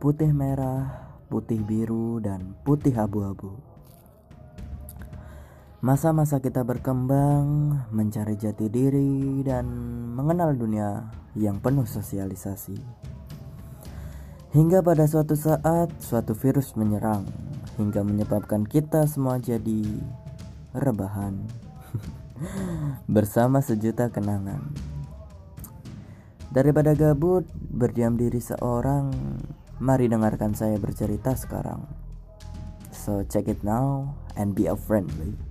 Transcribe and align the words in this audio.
putih 0.00 0.32
merah, 0.32 1.12
putih 1.28 1.60
biru, 1.60 2.24
dan 2.24 2.56
putih 2.64 2.96
abu-abu. 2.96 3.52
Masa-masa 5.84 6.40
kita 6.40 6.64
berkembang, 6.64 7.76
mencari 7.92 8.40
jati 8.40 8.72
diri, 8.72 9.44
dan 9.44 9.68
mengenal 10.16 10.56
dunia 10.56 11.12
yang 11.36 11.60
penuh 11.60 11.84
sosialisasi. 11.84 12.80
Hingga 14.56 14.80
pada 14.80 15.04
suatu 15.04 15.36
saat, 15.36 15.92
suatu 16.00 16.32
virus 16.32 16.80
menyerang, 16.80 17.28
hingga 17.76 18.00
menyebabkan 18.00 18.64
kita 18.64 19.04
semua 19.04 19.36
jadi 19.36 19.84
rebahan 20.72 21.44
bersama 23.20 23.60
sejuta 23.60 24.08
kenangan. 24.08 24.64
Daripada 26.50 26.96
gabut, 26.96 27.44
berdiam 27.70 28.18
diri 28.18 28.42
seorang, 28.42 29.12
mari 29.80 30.06
dengarkan 30.06 30.52
saya 30.52 30.76
bercerita 30.76 31.32
sekarang. 31.32 31.88
So 32.92 33.24
check 33.24 33.48
it 33.48 33.64
now 33.64 34.12
and 34.36 34.52
be 34.52 34.68
a 34.68 34.76
friendly. 34.76 35.49